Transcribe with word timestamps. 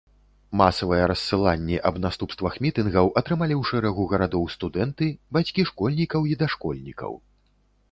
Масавыя 0.59 1.03
рассыланні 1.11 1.77
аб 1.89 1.99
наступствах 2.05 2.57
мітынгаў 2.67 3.11
атрымалі 3.21 3.55
ў 3.57 3.63
шэрагу 3.73 4.07
гарадоў 4.15 4.49
студэнты, 4.55 5.13
бацькі 5.39 5.69
школьнікаў 5.73 6.21
і 6.33 6.43
дашкольнікаў. 6.43 7.13